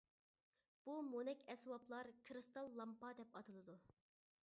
بۇ 0.87 0.95
مونەك 1.09 1.45
ئەسۋابلار 1.55 2.11
كىرىستال 2.31 2.73
لامپا 2.81 3.15
دەپ 3.23 3.39
ئاتىلىدۇ. 3.41 3.79